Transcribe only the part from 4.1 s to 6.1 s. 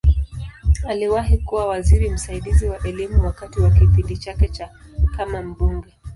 chake kama mbunge.